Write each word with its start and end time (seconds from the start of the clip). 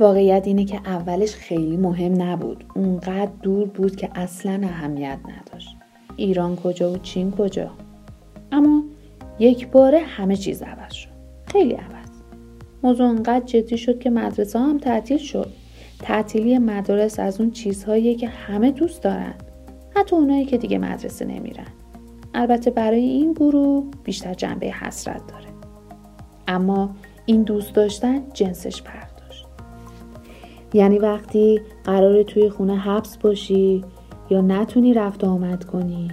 واقعیت 0.00 0.42
اینه 0.46 0.64
که 0.64 0.76
اولش 0.76 1.34
خیلی 1.34 1.76
مهم 1.76 2.22
نبود. 2.22 2.64
اونقدر 2.74 3.30
دور 3.42 3.68
بود 3.68 3.96
که 3.96 4.10
اصلا 4.14 4.60
اهمیت 4.62 5.18
نداشت. 5.28 5.76
ایران 6.16 6.56
کجا 6.56 6.92
و 6.92 6.96
چین 6.96 7.30
کجا. 7.30 7.70
اما 8.52 8.84
یک 9.38 9.68
باره 9.68 9.98
همه 9.98 10.36
چیز 10.36 10.62
عوض 10.62 10.92
شد. 10.92 11.08
خیلی 11.46 11.74
عوض. 11.74 12.08
موضوع 12.82 13.06
اونقدر 13.06 13.44
جدی 13.44 13.78
شد 13.78 13.98
که 13.98 14.10
مدرسه 14.10 14.58
هم 14.58 14.78
تعطیل 14.78 15.18
شد. 15.18 15.52
تعطیلی 15.98 16.58
مدارس 16.58 17.20
از 17.20 17.40
اون 17.40 17.50
چیزهایی 17.50 18.14
که 18.14 18.28
همه 18.28 18.70
دوست 18.70 19.02
دارن. 19.02 19.34
حتی 19.96 20.16
اونایی 20.16 20.44
که 20.44 20.58
دیگه 20.58 20.78
مدرسه 20.78 21.24
نمیرن. 21.24 21.66
البته 22.34 22.70
برای 22.70 23.04
این 23.04 23.32
گروه 23.32 23.84
بیشتر 24.04 24.34
جنبه 24.34 24.66
حسرت 24.66 25.26
داره. 25.26 25.48
اما 26.48 26.94
این 27.26 27.42
دوست 27.42 27.74
داشتن 27.74 28.22
جنسش 28.32 28.82
پرداشت 28.82 29.11
یعنی 30.74 30.98
وقتی 30.98 31.60
قرار 31.84 32.22
توی 32.22 32.50
خونه 32.50 32.76
حبس 32.76 33.16
باشی 33.16 33.84
یا 34.30 34.40
نتونی 34.40 34.94
رفت 34.94 35.24
آمد 35.24 35.64
کنی 35.64 36.08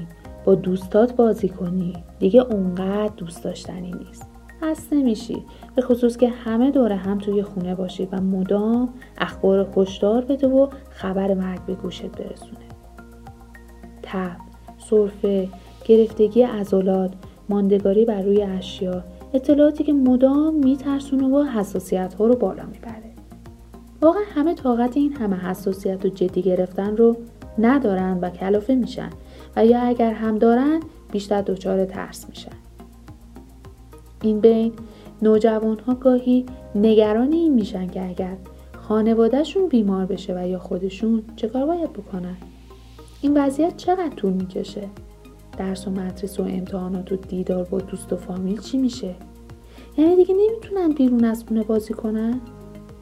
با 0.46 0.56
دوستات 0.56 1.16
بازی 1.16 1.50
کنی 1.50 1.94
دیگه 2.20 2.42
اونقدر 2.42 3.14
دوست 3.18 3.44
داشتنی 3.44 3.92
نیست. 3.92 4.28
هست 4.62 4.94
نمیشی. 4.94 5.44
به 5.76 5.82
خصوص 5.82 6.18
که 6.18 6.30
همه 6.30 6.72
دوره 6.72 6.96
هم 6.96 7.18
توی 7.18 7.44
خونه 7.44 7.76
باشید 7.76 8.10
و 8.12 8.22
مدام 8.22 8.90
اخبار 9.18 9.64
خوشدار 9.64 10.26
بده 10.26 10.48
و 10.48 10.68
خبر 10.90 11.34
مرگ 11.34 11.66
به 11.66 11.74
گوشت 11.74 12.06
برسونه. 12.06 12.70
تب 14.04 14.38
سرفه 14.78 15.48
گرفتگی 15.86 16.42
عضلات 16.42 17.14
ماندگاری 17.50 18.06
بر 18.06 18.22
روی 18.22 18.44
اشیا 18.44 19.04
اطلاعاتی 19.34 19.84
که 19.84 19.94
مدام 19.94 20.56
میترسونه 20.56 21.28
و 21.28 21.44
حساسیت 21.44 22.14
ها 22.14 22.26
رو 22.28 22.36
بالا 22.36 22.64
می‌بره. 22.66 23.09
واقعا 24.02 24.22
همه 24.36 24.54
طاقت 24.54 24.98
این 24.98 25.14
همه 25.14 25.36
حساسیت 25.36 26.06
و 26.06 26.10
جدی 26.10 26.42
گرفتن 26.42 26.98
رو 26.98 27.18
ندارن 27.58 28.20
و 28.22 28.30
کلافه 28.30 28.76
میشن 28.76 29.10
و 29.56 29.66
یا 29.66 29.82
اگر 29.82 30.14
هم 30.14 30.38
دارن 30.38 30.80
بیشتر 31.12 31.42
دچار 31.42 31.86
ترس 31.86 32.30
میشن. 32.30 32.52
این 34.22 34.40
بین 34.40 34.74
نوجوان 35.22 35.80
ها 35.80 35.94
گاهی 35.94 36.46
نگران 36.76 37.34
این 37.34 37.54
میشن 37.54 37.88
که 37.88 38.10
اگر 38.10 38.38
خانوادهشون 38.82 39.68
بیمار 39.68 40.06
بشه 40.06 40.40
و 40.40 40.48
یا 40.48 40.60
خودشون 40.60 41.24
چه 41.36 41.48
کار 41.48 41.66
باید 41.66 41.94
بکنن؟ 41.94 42.38
این 43.22 43.38
وضعیت 43.38 43.78
چقدر 43.78 44.16
طول 44.16 44.34
می‌کشه؟ 44.34 44.88
درس 45.58 45.88
و 45.88 45.92
مدرسه 45.92 46.44
و 46.44 46.46
امتحانات 46.46 47.12
و 47.12 47.16
دیدار 47.16 47.64
با 47.64 47.80
دوست 47.80 48.14
و 48.14 48.16
فامیل 48.16 48.60
چی 48.60 48.78
میشه؟ 48.78 49.16
یعنی 49.98 50.16
دیگه 50.16 50.36
نمی‌تونن 50.36 50.92
بیرون 50.92 51.26
از 51.26 51.44
خونه 51.44 51.64
بازی 51.64 51.94
کنن؟ 51.94 52.42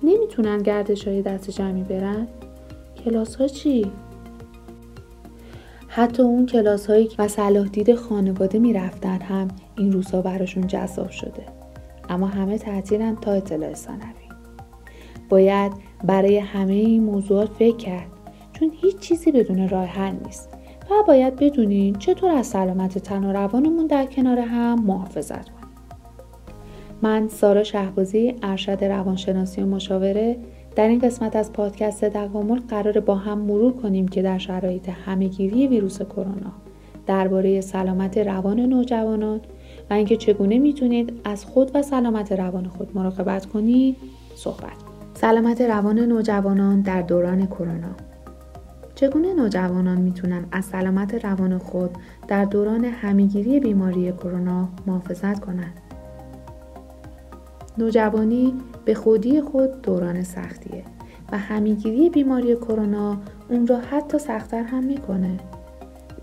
نمی‌تونن 0.04 0.58
گردش 0.58 1.08
های 1.08 1.22
دست 1.22 1.50
جمعی 1.50 1.84
برن؟ 1.84 2.28
کلاس 3.06 3.36
ها 3.36 3.48
چی؟ 3.48 3.92
حتی 5.88 6.24
اون 6.24 6.46
کلاس 6.46 6.88
هایی 6.88 7.10
و 7.20 7.28
صلاح 7.28 7.68
دید 7.68 7.96
خانواده 7.96 8.60
می‌رفتن 8.60 9.22
هم 9.22 9.48
این 9.78 9.92
روزها 9.92 10.22
براشون 10.22 10.68
جذاب 10.68 11.10
شده. 11.10 11.46
اما 12.10 12.28
همه 12.28 12.58
تعطیلن 12.58 13.16
تا 13.16 13.32
اطلاع 13.32 13.74
ثانوی. 13.74 14.28
باید 15.30 15.72
برای 16.04 16.38
همه 16.38 16.74
این 16.74 17.04
موضوعات 17.04 17.50
فکر 17.50 17.78
کرد 17.78 18.08
چون 18.54 18.72
هیچ 18.82 19.00
چیزی 19.00 19.32
بدون 19.32 19.70
راه 19.70 19.86
حل 19.86 20.16
نیست. 20.26 20.50
و 20.92 21.04
باید 21.08 21.36
بدونین 21.36 21.96
چطور 21.96 22.32
از 22.32 22.48
سلامت 22.48 22.98
تن 22.98 23.24
و 23.24 23.34
روانمون 23.34 23.88
در 23.88 24.06
کنار 24.06 24.40
هم 24.40 24.86
محافظت 24.86 25.50
کنیم. 25.50 25.57
من 27.02 27.28
سارا 27.28 27.64
شهبازی 27.64 28.36
ارشد 28.44 28.84
روانشناسی 28.84 29.62
و 29.62 29.66
مشاوره. 29.66 30.38
در 30.76 30.88
این 30.88 31.00
قسمت 31.00 31.36
از 31.36 31.54
پادکست 31.54 32.06
تکامل 32.06 32.60
قرار 32.60 33.00
با 33.00 33.16
هم 33.16 33.38
مرور 33.38 33.74
کنیم 33.74 34.08
که 34.08 34.22
در 34.22 34.38
شرایط 34.38 34.90
همهگیری 35.06 35.68
ویروس 35.68 36.02
کرونا 36.02 36.52
درباره 37.08 37.62
سلامت 37.62 38.18
روان 38.18 38.60
نوجوانان 38.60 39.42
و 39.90 39.94
اینکه 39.94 40.18
چگونه 40.18 40.60
می‌تونید 40.60 41.14
از 41.24 41.46
خود 41.46 41.72
و 41.74 41.82
سلامت 41.82 42.32
روان 42.32 42.68
خود 42.68 42.98
مراقبت 42.98 43.46
کنید 43.46 43.98
صحبت 44.36 44.78
سلامت 45.14 45.62
روان 45.62 46.00
نوجوانان 46.00 46.82
در 46.82 47.02
دوران 47.02 47.46
کرونا. 47.46 47.96
چگونه 48.96 49.34
نوجوانان 49.34 50.02
می‌تونن 50.02 50.46
از 50.52 50.66
سلامت 50.66 51.26
روان 51.26 51.58
خود 51.58 51.90
در 52.28 52.46
دوران 52.46 52.86
همهگیری 52.86 53.60
بیماری 53.60 54.12
کرونا 54.12 54.70
محافظت 54.88 55.40
کنند؟ 55.40 55.87
نوجوانی 57.78 58.54
به 58.86 58.94
خودی 58.94 59.42
خود 59.42 59.82
دوران 59.82 60.24
سختیه 60.24 60.84
و 61.32 61.38
همیگیری 61.38 62.10
بیماری 62.10 62.56
کرونا 62.56 63.18
اون 63.50 63.68
را 63.68 63.80
حتی 63.80 64.20
سختتر 64.20 64.64
هم 64.64 64.84
می‌کنه. 64.84 65.38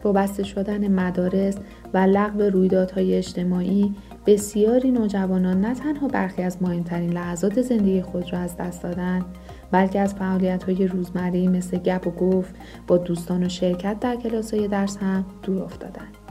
با 0.02 0.12
بسته 0.12 0.42
شدن 0.42 0.88
مدارس 0.88 1.56
و 1.94 1.98
لغو 1.98 2.42
رویدادهای 2.42 3.14
اجتماعی 3.14 3.94
بسیاری 4.26 4.90
نوجوانان 4.90 5.60
نه 5.60 5.74
تنها 5.74 6.08
برخی 6.08 6.42
از 6.42 6.62
مهمترین 6.62 7.12
لحظات 7.12 7.62
زندگی 7.62 8.02
خود 8.02 8.32
را 8.32 8.38
از 8.38 8.56
دست 8.56 8.82
دادن 8.82 9.24
بلکه 9.70 10.00
از 10.00 10.14
فعالیت 10.14 10.64
های 10.64 10.86
روزمره 10.86 11.48
مثل 11.48 11.78
گپ 11.78 12.06
و 12.06 12.10
گفت 12.10 12.54
با 12.86 12.96
دوستان 12.96 13.44
و 13.44 13.48
شرکت 13.48 14.00
در 14.00 14.16
کلاس 14.16 14.54
های 14.54 14.68
درس 14.68 14.96
هم 14.96 15.24
دور 15.42 15.62
افتادند. 15.62 16.23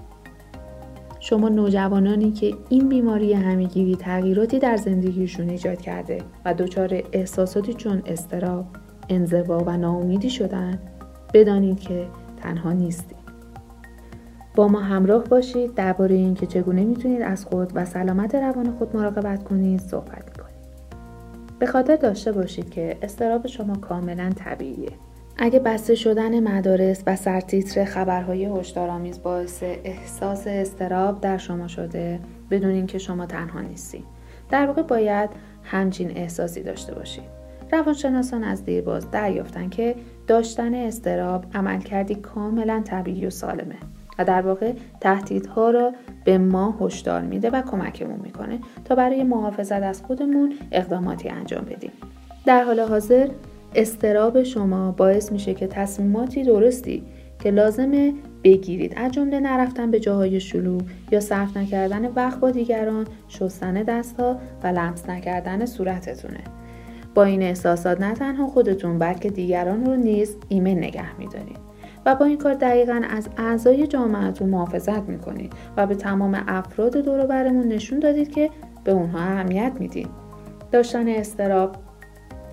شما 1.23 1.49
نوجوانانی 1.49 2.31
که 2.31 2.53
این 2.69 2.89
بیماری 2.89 3.33
همیگیری 3.33 3.95
تغییراتی 3.95 4.59
در 4.59 4.77
زندگیشون 4.77 5.49
ایجاد 5.49 5.81
کرده 5.81 6.21
و 6.45 6.53
دچار 6.53 7.01
احساساتی 7.11 7.73
چون 7.73 8.01
استراب، 8.05 8.65
انزوا 9.09 9.57
و 9.57 9.77
ناامیدی 9.77 10.29
شدن 10.29 10.79
بدانید 11.33 11.79
که 11.79 12.05
تنها 12.41 12.71
نیستید. 12.71 13.17
با 14.55 14.67
ما 14.67 14.79
همراه 14.79 15.23
باشید 15.23 15.75
درباره 15.75 16.15
اینکه 16.15 16.45
چگونه 16.45 16.83
می‌تونید 16.83 17.21
از 17.21 17.45
خود 17.45 17.71
و 17.75 17.85
سلامت 17.85 18.35
روان 18.35 18.71
خود 18.71 18.95
مراقبت 18.95 19.43
کنید 19.43 19.79
صحبت 19.79 20.25
می‌کنید. 20.29 20.53
به 21.59 21.65
خاطر 21.65 21.95
داشته 21.95 22.31
باشید 22.31 22.69
که 22.69 22.97
استراب 23.01 23.47
شما 23.47 23.75
کاملا 23.75 24.29
طبیعیه 24.35 24.91
اگه 25.37 25.59
بسته 25.59 25.95
شدن 25.95 26.39
مدارس 26.39 27.03
و 27.07 27.15
سرتیتر 27.15 27.85
خبرهای 27.85 28.45
هشدارآمیز 28.45 29.21
باعث 29.23 29.63
احساس 29.63 30.47
استراب 30.47 31.21
در 31.21 31.37
شما 31.37 31.67
شده 31.67 32.19
بدونین 32.51 32.87
که 32.87 32.97
شما 32.97 33.25
تنها 33.25 33.61
نیستید 33.61 34.03
در 34.49 34.67
واقع 34.67 34.81
باید 34.81 35.29
همچین 35.63 36.17
احساسی 36.17 36.63
داشته 36.63 36.95
باشید 36.95 37.23
روانشناسان 37.71 38.43
از 38.43 38.65
دیرباز 38.65 39.11
دریافتن 39.11 39.69
که 39.69 39.95
داشتن 40.27 40.73
استراب 40.73 41.45
عملکردی 41.53 42.15
کاملا 42.15 42.81
طبیعی 42.85 43.25
و 43.25 43.29
سالمه 43.29 43.75
و 44.19 44.25
در 44.25 44.41
واقع 44.41 44.73
تهدیدها 45.01 45.69
را 45.69 45.93
به 46.25 46.37
ما 46.37 46.77
هشدار 46.81 47.21
میده 47.21 47.49
و 47.49 47.61
کمکمون 47.61 48.19
می‌کنه 48.23 48.59
تا 48.85 48.95
برای 48.95 49.23
محافظت 49.23 49.83
از 49.83 50.01
خودمون 50.01 50.53
اقداماتی 50.71 51.29
انجام 51.29 51.65
بدیم. 51.65 51.91
در 52.45 52.63
حال 52.63 52.79
حاضر 52.79 53.29
استراب 53.75 54.43
شما 54.43 54.91
باعث 54.91 55.31
میشه 55.31 55.53
که 55.53 55.67
تصمیماتی 55.67 56.43
درستی 56.43 57.03
که 57.39 57.51
لازمه 57.51 58.13
بگیرید. 58.43 58.93
از 58.95 59.11
جمله 59.11 59.39
نرفتن 59.39 59.91
به 59.91 59.99
جاهای 59.99 60.39
شلوغ 60.39 60.81
یا 61.11 61.19
صرف 61.19 61.57
نکردن 61.57 62.05
وقت 62.05 62.39
با 62.39 62.51
دیگران 62.51 63.07
شستن 63.27 63.73
دستها 63.73 64.37
و 64.63 64.67
لمس 64.67 65.09
نکردن 65.09 65.65
صورتتونه. 65.65 66.39
با 67.15 67.23
این 67.23 67.41
احساسات 67.41 68.01
نه 68.01 68.13
تنها 68.13 68.47
خودتون 68.47 68.99
بلکه 68.99 69.29
دیگران 69.29 69.85
رو 69.85 69.95
نیز 69.95 70.35
ایمن 70.49 70.77
نگه 70.77 71.19
میدارید. 71.19 71.57
و 72.05 72.15
با 72.15 72.25
این 72.25 72.37
کار 72.37 72.53
دقیقا 72.53 73.01
از 73.09 73.29
اعضای 73.37 73.87
جامعتون 73.87 74.49
محافظت 74.49 75.09
می‌کنید 75.09 75.53
و 75.77 75.87
به 75.87 75.95
تمام 75.95 76.43
افراد 76.47 76.97
دور 76.97 77.25
برمون 77.25 77.67
نشون 77.67 77.99
دادید 77.99 78.31
که 78.31 78.49
به 78.83 78.91
اونها 78.91 79.19
اهمیت 79.19 79.71
می‌دید. 79.79 80.07
داشتن 80.71 81.07
استراب 81.07 81.75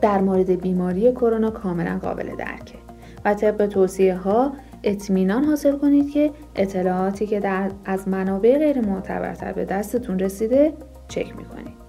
در 0.00 0.20
مورد 0.20 0.60
بیماری 0.60 1.12
کرونا 1.12 1.50
کاملا 1.50 1.98
قابل 2.02 2.36
درکه 2.36 2.78
و 3.24 3.34
طبق 3.34 3.66
توصیه 3.66 4.16
ها 4.16 4.52
اطمینان 4.82 5.44
حاصل 5.44 5.76
کنید 5.76 6.10
که 6.10 6.30
اطلاعاتی 6.56 7.26
که 7.26 7.40
در 7.40 7.70
از 7.84 8.08
منابع 8.08 8.58
غیر 8.58 8.80
معتبرتر 8.80 9.52
به 9.52 9.64
دستتون 9.64 10.18
رسیده 10.18 10.72
چک 11.08 11.36
می‌کنید. 11.36 11.80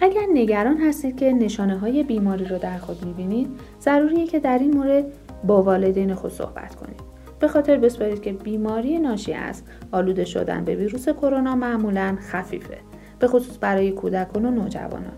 اگر 0.00 0.26
نگران 0.34 0.78
هستید 0.78 1.16
که 1.16 1.32
نشانه 1.32 1.78
های 1.78 2.02
بیماری 2.02 2.44
رو 2.44 2.58
در 2.58 2.78
خود 2.78 3.04
می‌بینید 3.04 3.48
ضروریه 3.80 4.26
که 4.26 4.38
در 4.40 4.58
این 4.58 4.76
مورد 4.76 5.04
با 5.44 5.62
والدین 5.62 6.14
خود 6.14 6.32
صحبت 6.32 6.74
کنید. 6.74 7.00
به 7.40 7.48
خاطر 7.48 7.76
بسپارید 7.76 8.22
که 8.22 8.32
بیماری 8.32 8.98
ناشی 8.98 9.32
از 9.32 9.62
آلوده 9.92 10.24
شدن 10.24 10.64
به 10.64 10.74
ویروس 10.74 11.08
کرونا 11.08 11.56
معمولا 11.56 12.16
خفیفه 12.20 12.78
به 13.18 13.26
خصوص 13.26 13.58
برای 13.60 13.90
کودکان 13.90 14.44
و 14.44 14.50
نوجوانان 14.50 15.12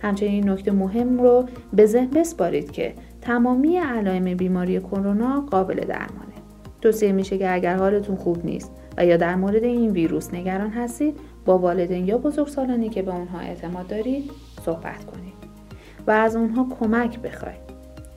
همچنین 0.00 0.48
نکته 0.48 0.72
مهم 0.72 1.20
رو 1.20 1.48
به 1.72 1.86
ذهن 1.86 2.10
بسپارید 2.10 2.70
که 2.70 2.94
تمامی 3.20 3.76
علائم 3.76 4.24
بیماری 4.24 4.80
کرونا 4.80 5.40
قابل 5.40 5.74
درمانه. 5.74 6.38
توصیه 6.80 7.12
میشه 7.12 7.38
که 7.38 7.54
اگر 7.54 7.76
حالتون 7.76 8.16
خوب 8.16 8.44
نیست 8.44 8.72
و 8.96 9.06
یا 9.06 9.16
در 9.16 9.34
مورد 9.34 9.64
این 9.64 9.90
ویروس 9.90 10.34
نگران 10.34 10.70
هستید 10.70 11.16
با 11.44 11.58
والدین 11.58 12.06
یا 12.06 12.18
بزرگسالانی 12.18 12.88
که 12.88 13.02
به 13.02 13.14
اونها 13.14 13.38
اعتماد 13.38 13.86
دارید 13.86 14.30
صحبت 14.64 15.04
کنید. 15.04 15.38
و 16.06 16.10
از 16.10 16.36
اونها 16.36 16.66
کمک 16.80 17.18
بخواید 17.18 17.68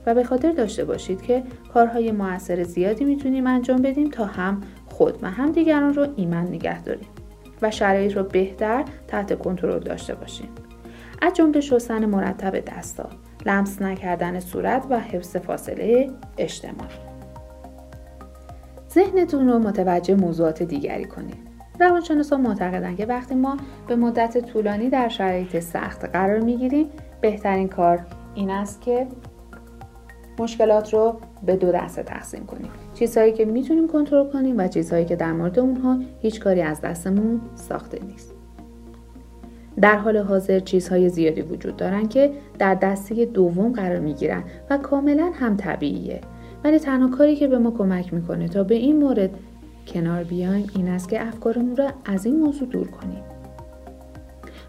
و 0.06 0.14
به 0.14 0.24
خاطر 0.24 0.52
داشته 0.52 0.84
باشید 0.84 1.22
که 1.22 1.42
کارهای 1.74 2.12
موثر 2.12 2.62
زیادی 2.62 3.04
می‌تونیم 3.04 3.46
انجام 3.46 3.82
بدیم 3.82 4.10
تا 4.10 4.24
هم 4.24 4.60
خود 4.86 5.18
و 5.22 5.30
هم 5.30 5.52
دیگران 5.52 5.94
رو 5.94 6.06
ایمن 6.16 6.46
نگه 6.46 6.82
داریم 6.82 7.08
و 7.62 7.70
شرایط 7.70 8.16
رو 8.16 8.22
بهتر 8.22 8.84
تحت 9.08 9.38
کنترل 9.38 9.78
داشته 9.78 10.14
باشیم 10.14 10.48
از 11.22 11.34
جمله 11.34 11.60
شستن 11.60 12.06
مرتب 12.06 12.58
دستا 12.58 13.08
لمس 13.46 13.82
نکردن 13.82 14.40
صورت 14.40 14.86
و 14.90 15.00
حفظ 15.00 15.36
فاصله 15.36 16.10
اجتماعی 16.38 16.94
ذهنتون 18.90 19.48
رو 19.48 19.58
متوجه 19.58 20.14
موضوعات 20.14 20.62
دیگری 20.62 21.04
کنید. 21.04 21.36
روانشناسان 21.80 22.40
معتقدند 22.40 22.96
که 22.96 23.06
وقتی 23.06 23.34
ما 23.34 23.56
به 23.88 23.96
مدت 23.96 24.38
طولانی 24.38 24.90
در 24.90 25.08
شرایط 25.08 25.58
سخت 25.58 26.04
قرار 26.04 26.40
می‌گیریم 26.40 26.86
بهترین 27.20 27.68
کار 27.68 28.00
این 28.34 28.50
است 28.50 28.80
که 28.80 29.06
مشکلات 30.38 30.94
رو 30.94 31.20
به 31.46 31.56
دو 31.56 31.72
دسته 31.72 32.02
تقسیم 32.02 32.46
کنیم. 32.46 32.70
چیزهایی 32.94 33.32
که 33.32 33.44
می‌تونیم 33.44 33.88
کنترل 33.88 34.30
کنیم 34.30 34.58
و 34.58 34.68
چیزهایی 34.68 35.04
که 35.04 35.16
در 35.16 35.32
مورد 35.32 35.58
اونها 35.58 35.98
هیچ 36.20 36.40
کاری 36.40 36.62
از 36.62 36.80
دستمون 36.80 37.40
ساخته 37.54 37.98
نیست. 38.04 38.31
در 39.80 39.96
حال 39.96 40.16
حاضر 40.16 40.58
چیزهای 40.58 41.08
زیادی 41.08 41.42
وجود 41.42 41.76
دارن 41.76 42.08
که 42.08 42.32
در 42.58 42.74
دسته 42.74 43.24
دوم 43.24 43.72
قرار 43.72 44.00
می‌گیرن 44.00 44.42
و 44.70 44.78
کاملا 44.78 45.30
هم 45.34 45.56
طبیعیه. 45.56 46.20
ولی 46.64 46.78
تنها 46.78 47.08
کاری 47.08 47.36
که 47.36 47.48
به 47.48 47.58
ما 47.58 47.70
کمک 47.70 48.14
می‌کنه 48.14 48.48
تا 48.48 48.64
به 48.64 48.74
این 48.74 48.96
مورد 48.96 49.30
کنار 49.86 50.24
بیایم 50.24 50.66
این 50.76 50.88
است 50.88 51.08
که 51.08 51.26
افکارمون 51.26 51.76
را 51.76 51.88
از 52.04 52.26
این 52.26 52.40
موضوع 52.40 52.68
دور 52.68 52.88
کنیم. 52.88 53.22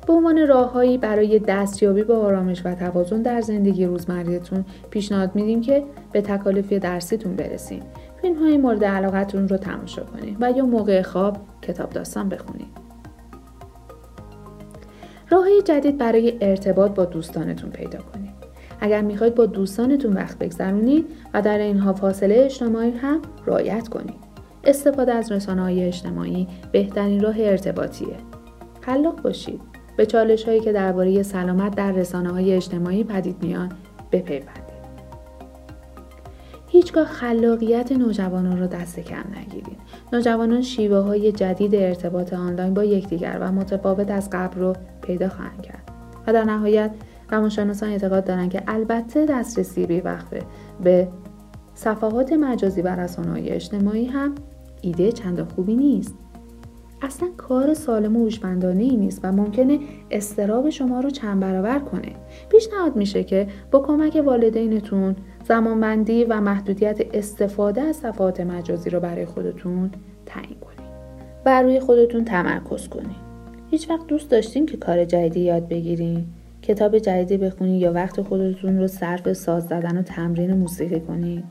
به 0.07 0.13
عنوان 0.13 0.47
راههایی 0.47 0.97
برای 0.97 1.39
دستیابی 1.39 2.03
به 2.03 2.13
آرامش 2.13 2.65
و 2.65 2.75
توازن 2.75 3.21
در 3.21 3.41
زندگی 3.41 3.85
روزمرهتون 3.85 4.65
پیشنهاد 4.89 5.35
میدیم 5.35 5.61
که 5.61 5.83
به 6.11 6.21
تکالیف 6.21 6.73
درسیتون 6.73 7.35
برسین 7.35 7.83
فیلم 8.21 8.35
های 8.39 8.57
مورد 8.57 8.85
علاقتون 8.85 9.47
رو 9.47 9.57
تماشا 9.57 10.03
کنید 10.03 10.37
و 10.39 10.51
یا 10.51 10.65
موقع 10.65 11.01
خواب 11.01 11.37
کتاب 11.61 11.89
داستان 11.89 12.29
بخونید. 12.29 12.62
راههای 15.33 15.61
جدید 15.61 15.97
برای 15.97 16.37
ارتباط 16.41 16.91
با 16.91 17.05
دوستانتون 17.05 17.69
پیدا 17.69 17.99
کنید. 17.99 18.33
اگر 18.79 19.01
می‌خواید 19.01 19.35
با 19.35 19.45
دوستانتون 19.45 20.13
وقت 20.13 20.39
بگذرونید 20.39 21.05
و 21.33 21.41
در 21.41 21.57
اینها 21.57 21.93
فاصله 21.93 22.35
اجتماعی 22.37 22.91
هم 22.91 23.21
رعایت 23.45 23.87
کنید. 23.87 24.19
استفاده 24.63 25.13
از 25.13 25.31
رسانه 25.31 25.61
های 25.61 25.83
اجتماعی 25.83 26.47
بهترین 26.71 27.21
راه 27.21 27.35
ارتباطیه. 27.39 28.17
خلاق 28.81 29.21
باشید. 29.21 29.61
به 29.97 30.05
چالش 30.05 30.43
هایی 30.43 30.59
که 30.59 30.71
درباره 30.71 31.23
سلامت 31.23 31.75
در 31.75 31.91
رسانه 31.91 32.29
های 32.29 32.53
اجتماعی 32.53 33.03
پدید 33.03 33.43
میان 33.43 33.71
بپیوندید. 34.11 34.62
هیچگاه 36.73 37.05
خلاقیت 37.05 37.91
نوجوانان 37.91 38.59
را 38.59 38.67
دست 38.67 38.99
کم 38.99 39.23
نگیرید. 39.39 39.77
نوجوانان 40.13 40.61
شیوه 40.61 40.97
های 40.97 41.31
جدید 41.31 41.75
ارتباط 41.75 42.33
آنلاین 42.33 42.73
با 42.73 42.83
یکدیگر 42.83 43.37
و 43.41 43.51
متفاوت 43.51 44.11
از 44.11 44.29
قبل 44.29 44.59
رو 44.59 44.73
پیدا 45.01 45.29
خواهند 45.29 45.61
کرد 45.61 45.91
و 46.27 46.33
در 46.33 46.43
نهایت 46.43 46.91
روانشناسان 47.29 47.89
اعتقاد 47.89 48.23
دارند 48.23 48.51
که 48.51 48.63
البته 48.67 49.25
دسترسی 49.25 49.85
بیوقفه 49.85 50.43
به 50.83 51.07
صفحات 51.73 52.33
مجازی 52.33 52.81
و 52.81 52.87
رسانه 52.87 53.31
های 53.31 53.49
اجتماعی 53.49 54.05
هم 54.05 54.35
ایده 54.81 55.11
چند 55.11 55.51
خوبی 55.51 55.75
نیست. 55.75 56.15
اصلا 57.01 57.29
کار 57.37 57.73
سالم 57.73 58.17
و 58.17 58.23
هوشمندانه 58.23 58.83
ای 58.83 58.97
نیست 58.97 59.19
و 59.23 59.31
ممکنه 59.31 59.79
استراب 60.11 60.69
شما 60.69 60.99
رو 60.99 61.09
چند 61.09 61.39
برابر 61.39 61.79
کنه. 61.79 62.15
پیشنهاد 62.49 62.95
میشه 62.95 63.23
که 63.23 63.47
با 63.71 63.79
کمک 63.79 64.21
والدینتون 64.25 65.15
زمانبندی 65.43 66.23
و 66.23 66.41
محدودیت 66.41 67.01
استفاده 67.13 67.81
از 67.81 67.95
صفحات 67.95 68.39
مجازی 68.39 68.89
رو 68.89 68.99
برای 68.99 69.25
خودتون 69.25 69.91
تعیین 70.25 70.59
کنید 70.59 70.93
و 71.45 71.61
روی 71.61 71.79
خودتون 71.79 72.25
تمرکز 72.25 72.89
کنید 72.89 73.23
هیچ 73.71 73.89
وقت 73.89 74.07
دوست 74.07 74.29
داشتین 74.29 74.65
که 74.65 74.77
کار 74.77 75.05
جدیدی 75.05 75.39
یاد 75.39 75.67
بگیرین 75.67 76.25
کتاب 76.61 76.97
جدیدی 76.97 77.37
بخونید 77.37 77.81
یا 77.81 77.93
وقت 77.93 78.21
خودتون 78.21 78.79
رو 78.79 78.87
صرف 78.87 79.33
ساز 79.33 79.67
زدن 79.67 79.97
و 79.97 80.01
تمرین 80.01 80.53
موسیقی 80.53 80.99
کنید 80.99 81.43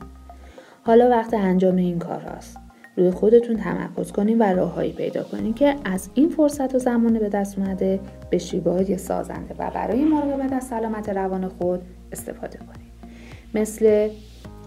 حالا 0.83 1.09
وقت 1.09 1.33
انجام 1.33 1.75
این 1.75 1.99
کار 1.99 2.19
هست. 2.19 2.57
روی 2.97 3.11
خودتون 3.11 3.57
تمرکز 3.57 4.11
کنید 4.11 4.41
و 4.41 4.43
راههایی 4.43 4.91
پیدا 4.91 5.23
کنید 5.23 5.55
که 5.55 5.75
از 5.85 6.09
این 6.13 6.29
فرصت 6.29 6.75
و 6.75 6.79
زمان 6.79 7.19
به 7.19 7.29
دست 7.29 7.59
اومده 7.59 7.99
به 8.29 8.37
شیوه 8.37 8.97
سازنده 8.97 9.55
و 9.59 9.71
برای 9.71 10.05
مراقبت 10.05 10.53
از 10.53 10.63
سلامت 10.63 11.09
روان 11.09 11.47
خود 11.47 11.81
استفاده 12.11 12.57
کنید 12.57 12.82
مثل 13.53 14.09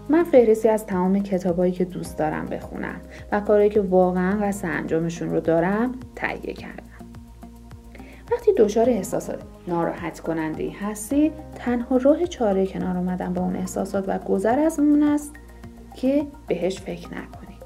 من 0.09 0.23
فهرستی 0.23 0.69
از 0.69 0.85
تمام 0.85 1.23
کتابایی 1.23 1.71
که 1.71 1.85
دوست 1.85 2.17
دارم 2.17 2.45
بخونم 2.45 3.01
و 3.31 3.39
کارهایی 3.39 3.69
که 3.69 3.81
واقعا 3.81 4.45
قصد 4.45 4.67
انجامشون 4.67 5.29
رو 5.29 5.39
دارم 5.39 5.91
تهیه 6.15 6.53
کردم. 6.53 6.83
وقتی 8.31 8.51
دچار 8.57 8.89
احساسات 8.89 9.39
ناراحت 9.67 10.19
کننده 10.19 10.71
هستی 10.81 11.31
تنها 11.55 11.97
راه 11.97 12.25
چاره 12.25 12.67
کنار 12.67 12.97
اومدن 12.97 13.33
با 13.33 13.41
اون 13.41 13.55
احساسات 13.55 14.03
و 14.07 14.17
گذر 14.17 14.59
از 14.59 14.79
اون 14.79 15.03
است 15.03 15.31
که 15.95 16.27
بهش 16.47 16.79
فکر 16.79 17.07
نکنید 17.07 17.57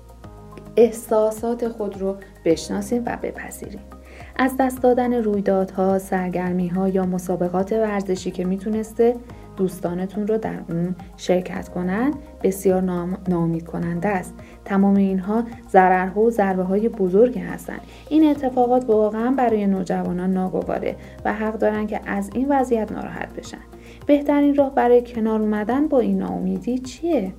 احساسات 0.77 1.67
خود 1.67 2.01
رو 2.01 2.15
بشناسید 2.45 3.03
و 3.05 3.17
بپذیرید 3.21 4.01
از 4.35 4.57
دست 4.59 4.81
دادن 4.83 5.13
رویدادها، 5.13 5.99
سرگرمی 5.99 6.67
ها 6.67 6.89
یا 6.89 7.05
مسابقات 7.05 7.71
ورزشی 7.71 8.31
که 8.31 8.45
می‌تونسته 8.45 9.15
دوستانتون 9.57 10.27
رو 10.27 10.37
در 10.37 10.59
اون 10.69 10.95
شرکت 11.17 11.69
کنند 11.69 12.13
بسیار 12.43 12.81
نامید 13.27 13.65
کننده 13.65 14.07
است. 14.07 14.33
تمام 14.65 14.95
اینها 14.95 15.43
ضررها 15.69 16.21
و 16.21 16.29
ضربه 16.29 16.63
های 16.63 16.89
بزرگی 16.89 17.39
هستند 17.39 17.81
این 18.09 18.29
اتفاقات 18.29 18.85
واقعا 18.85 19.31
برای 19.31 19.67
نوجوانان 19.67 20.33
ناگواره 20.33 20.95
و 21.25 21.33
حق 21.33 21.57
دارن 21.57 21.87
که 21.87 21.99
از 22.05 22.29
این 22.33 22.47
وضعیت 22.49 22.91
ناراحت 22.91 23.33
بشن. 23.33 23.57
بهترین 24.05 24.55
راه 24.55 24.75
برای 24.75 25.01
کنار 25.01 25.41
اومدن 25.41 25.87
با 25.87 25.99
این 25.99 26.17
ناامیدی 26.17 26.79
چیه؟ 26.79 27.33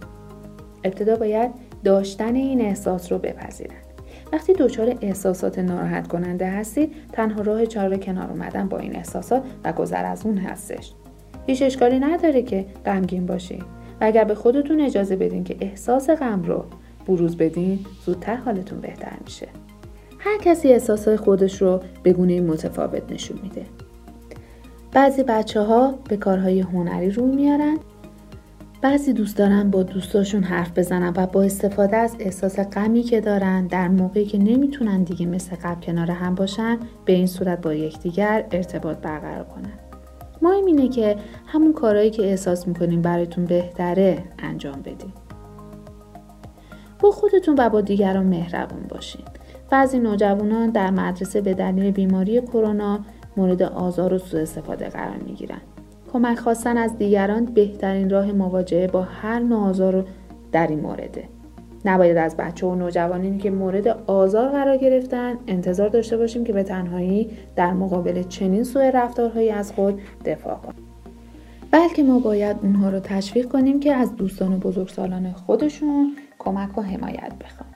ابتدا 0.84 1.16
باید 1.16 1.50
داشتن 1.84 2.34
این 2.34 2.60
احساس 2.60 3.12
رو 3.12 3.18
بپذیرن. 3.18 3.74
وقتی 4.32 4.52
دچار 4.52 4.94
احساسات 5.00 5.58
ناراحت 5.58 6.08
کننده 6.08 6.46
هستید 6.46 6.92
تنها 7.12 7.42
راه 7.42 7.66
چاره 7.66 7.98
کنار 7.98 8.30
اومدن 8.30 8.68
با 8.68 8.78
این 8.78 8.96
احساسات 8.96 9.42
و 9.64 9.72
گذر 9.72 10.04
از 10.04 10.26
اون 10.26 10.38
هستش. 10.38 10.92
هیچ 11.46 11.62
اشکالی 11.62 11.98
نداره 11.98 12.42
که 12.42 12.66
غمگین 12.86 13.26
باشید 13.26 13.62
و 14.00 14.04
اگر 14.04 14.24
به 14.24 14.34
خودتون 14.34 14.80
اجازه 14.80 15.16
بدین 15.16 15.44
که 15.44 15.56
احساس 15.60 16.10
غم 16.10 16.42
رو 16.42 16.64
بروز 17.06 17.36
بدین 17.36 17.78
زودتر 18.06 18.36
حالتون 18.36 18.80
بهتر 18.80 19.16
میشه. 19.24 19.48
هر 20.18 20.38
کسی 20.38 20.68
احساس 20.68 21.08
خودش 21.08 21.62
رو 21.62 21.80
به 22.02 22.12
گونه 22.12 22.40
متفاوت 22.40 23.12
نشون 23.12 23.38
میده. 23.42 23.66
بعضی 24.92 25.22
بچه 25.22 25.60
ها 25.60 25.94
به 26.08 26.16
کارهای 26.16 26.60
هنری 26.60 27.10
روی 27.10 27.34
میارن. 27.36 27.78
بعضی 28.82 29.12
دوست 29.12 29.36
دارن 29.36 29.70
با 29.70 29.82
دوستاشون 29.82 30.42
حرف 30.42 30.78
بزنن 30.78 31.12
و 31.16 31.26
با 31.26 31.42
استفاده 31.42 31.96
از 31.96 32.16
احساس 32.20 32.58
غمی 32.58 33.02
که 33.02 33.20
دارن 33.20 33.66
در 33.66 33.88
موقعی 33.88 34.24
که 34.24 34.38
نمی‌تونن 34.38 35.02
دیگه 35.02 35.26
مثل 35.26 35.56
قبل 35.56 35.80
کنار 35.80 36.10
هم 36.10 36.34
باشن 36.34 36.78
به 37.04 37.12
این 37.12 37.26
صورت 37.26 37.60
با 37.60 37.74
یکدیگر 37.74 38.44
ارتباط 38.52 38.96
برقرار 38.96 39.44
کنن. 39.44 39.81
مهم 40.42 40.66
اینه 40.66 40.88
که 40.88 41.16
همون 41.46 41.72
کارهایی 41.72 42.10
که 42.10 42.22
احساس 42.22 42.68
می‌کنین 42.68 43.02
براتون 43.02 43.44
بهتره 43.44 44.24
انجام 44.38 44.80
بدین 44.80 45.12
با 47.00 47.10
خودتون 47.10 47.54
و 47.58 47.68
با 47.68 47.80
دیگران 47.80 48.26
مهربون 48.26 48.82
باشین. 48.88 49.24
بعضی 49.70 49.98
نوجوانان 49.98 50.70
در 50.70 50.90
مدرسه 50.90 51.40
به 51.40 51.54
دلیل 51.54 51.90
بیماری 51.90 52.40
کرونا 52.40 53.00
مورد 53.36 53.62
آزار 53.62 54.14
و 54.14 54.18
سوء 54.18 54.40
استفاده 54.40 54.88
قرار 54.88 55.16
می‌گیرن. 55.16 55.60
کمک 56.12 56.38
خواستن 56.38 56.76
از 56.76 56.98
دیگران 56.98 57.44
بهترین 57.44 58.10
راه 58.10 58.32
مواجهه 58.32 58.86
با 58.86 59.02
هر 59.02 59.38
نوع 59.38 60.04
در 60.52 60.66
این 60.66 60.80
مورده. 60.80 61.28
نباید 61.84 62.16
از 62.16 62.36
بچه 62.36 62.66
و 62.66 62.74
نوجوانانی 62.74 63.38
که 63.38 63.50
مورد 63.50 63.88
آزار 64.06 64.48
قرار 64.48 64.76
گرفتن 64.76 65.38
انتظار 65.46 65.88
داشته 65.88 66.16
باشیم 66.16 66.44
که 66.44 66.52
به 66.52 66.62
تنهایی 66.62 67.30
در 67.56 67.72
مقابل 67.72 68.22
چنین 68.22 68.64
سوء 68.64 68.90
رفتارهایی 68.90 69.50
از 69.50 69.72
خود 69.72 70.00
دفاع 70.24 70.54
کنیم. 70.54 70.88
بلکه 71.70 72.02
ما 72.02 72.18
باید 72.18 72.56
اونها 72.62 72.90
رو 72.90 73.00
تشویق 73.00 73.48
کنیم 73.48 73.80
که 73.80 73.94
از 73.94 74.16
دوستان 74.16 74.52
و 74.52 74.56
بزرگسالان 74.56 75.32
خودشون 75.32 76.16
کمک 76.38 76.78
و 76.78 76.82
حمایت 76.82 77.32
بخوان. 77.40 77.68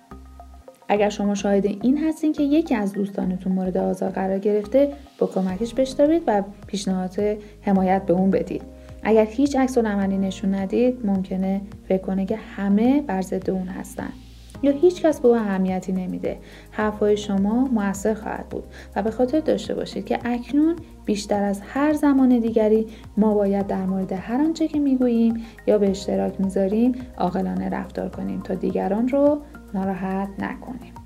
اگر 0.88 1.08
شما 1.08 1.34
شاهد 1.34 1.66
این 1.66 1.98
هستین 1.98 2.32
که 2.32 2.42
یکی 2.42 2.75
از 2.75 2.92
دوستانتون 2.92 3.52
مورد 3.52 3.76
آزار 3.76 4.10
قرار 4.10 4.38
گرفته 4.38 4.92
با 5.18 5.26
کمکش 5.26 5.75
بشتابید 5.75 6.22
و 6.26 6.42
پیشنهاد 6.66 7.16
حمایت 7.62 8.02
به 8.06 8.12
اون 8.12 8.30
بدید. 8.30 8.75
اگر 9.08 9.25
هیچ 9.25 9.56
عکس 9.56 9.78
عملی 9.78 10.18
نشون 10.18 10.54
ندید 10.54 11.06
ممکنه 11.06 11.60
فکر 11.88 12.02
کنه 12.02 12.26
که 12.26 12.36
همه 12.36 13.02
بر 13.02 13.22
ضد 13.22 13.50
اون 13.50 13.68
هستن. 13.68 14.12
یا 14.62 14.72
هیچ 14.72 15.02
کس 15.02 15.20
به 15.20 15.28
او 15.28 15.34
اهمیتی 15.34 15.92
نمیده. 15.92 16.38
حرفهای 16.70 17.16
شما 17.16 17.64
موثر 17.64 18.14
خواهد 18.14 18.48
بود 18.48 18.64
و 18.96 19.02
به 19.02 19.10
خاطر 19.10 19.40
داشته 19.40 19.75
باشید 19.75 20.04
که 20.04 20.18
اکنون 20.25 20.76
بیشتر 21.04 21.42
از 21.42 21.60
هر 21.60 21.92
زمان 21.92 22.38
دیگری 22.38 22.86
ما 23.16 23.34
باید 23.34 23.66
در 23.66 23.86
مورد 23.86 24.12
هر 24.12 24.40
آنچه 24.40 24.68
که 24.68 24.78
می‌گوییم 24.78 25.44
یا 25.66 25.78
به 25.78 25.90
اشتراک 25.90 26.40
می‌ذاریم 26.40 26.92
عاقلانه 27.18 27.68
رفتار 27.68 28.08
کنیم 28.08 28.40
تا 28.40 28.54
دیگران 28.54 29.08
رو 29.08 29.40
ناراحت 29.75 30.28
نکنیم. 30.38 31.05